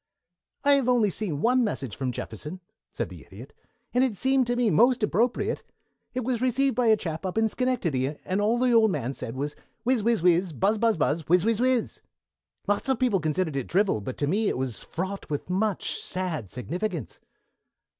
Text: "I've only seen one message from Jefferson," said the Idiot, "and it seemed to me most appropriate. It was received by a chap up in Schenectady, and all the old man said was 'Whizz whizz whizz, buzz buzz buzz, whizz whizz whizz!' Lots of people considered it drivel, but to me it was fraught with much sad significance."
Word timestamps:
"I've 0.63 0.89
only 0.89 1.11
seen 1.11 1.43
one 1.43 1.63
message 1.63 1.95
from 1.95 2.11
Jefferson," 2.11 2.59
said 2.91 3.09
the 3.09 3.23
Idiot, 3.23 3.53
"and 3.93 4.03
it 4.03 4.17
seemed 4.17 4.47
to 4.47 4.55
me 4.55 4.71
most 4.71 5.03
appropriate. 5.03 5.61
It 6.15 6.23
was 6.23 6.41
received 6.41 6.75
by 6.75 6.87
a 6.87 6.97
chap 6.97 7.23
up 7.23 7.37
in 7.37 7.47
Schenectady, 7.47 8.17
and 8.25 8.41
all 8.41 8.57
the 8.57 8.71
old 8.71 8.89
man 8.89 9.13
said 9.13 9.35
was 9.35 9.55
'Whizz 9.83 10.01
whizz 10.03 10.21
whizz, 10.23 10.53
buzz 10.53 10.79
buzz 10.79 10.97
buzz, 10.97 11.21
whizz 11.29 11.43
whizz 11.45 11.59
whizz!' 11.59 12.01
Lots 12.67 12.89
of 12.89 12.97
people 12.97 13.19
considered 13.19 13.55
it 13.55 13.67
drivel, 13.67 14.01
but 14.01 14.17
to 14.17 14.25
me 14.25 14.47
it 14.47 14.57
was 14.57 14.79
fraught 14.79 15.29
with 15.29 15.51
much 15.51 15.95
sad 15.99 16.49
significance." 16.49 17.19